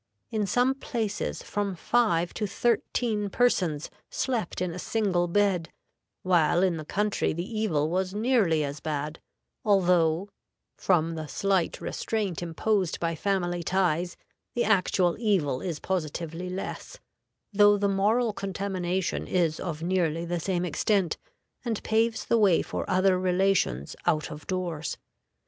In 0.31 0.47
some 0.47 0.73
places 0.73 1.43
from 1.43 1.75
five 1.75 2.33
to 2.33 2.47
thirteen 2.47 3.29
persons 3.29 3.91
slept 4.09 4.59
in 4.59 4.71
a 4.71 4.79
single 4.79 5.27
bed, 5.27 5.69
while 6.23 6.63
in 6.63 6.77
the 6.77 6.85
country 6.85 7.33
the 7.33 7.45
evil 7.59 7.87
was 7.87 8.11
nearly 8.11 8.63
as 8.63 8.79
bad, 8.79 9.19
although, 9.63 10.27
from 10.75 11.13
the 11.13 11.27
slight 11.27 11.79
restraint 11.79 12.41
imposed 12.41 12.99
by 12.99 13.13
family 13.13 13.61
ties, 13.61 14.17
the 14.55 14.63
actual 14.63 15.17
evil 15.19 15.61
is 15.61 15.79
positively 15.79 16.49
less; 16.49 16.97
though 17.53 17.77
the 17.77 17.87
moral 17.87 18.33
contamination 18.33 19.27
is 19.27 19.59
of 19.59 19.83
nearly 19.83 20.25
the 20.25 20.39
same 20.39 20.65
extent, 20.65 21.17
and 21.63 21.83
paves 21.83 22.25
the 22.25 22.39
way 22.39 22.63
for 22.63 22.89
other 22.89 23.19
relations 23.19 23.95
out 24.07 24.31
of 24.31 24.47
doors. 24.47 24.97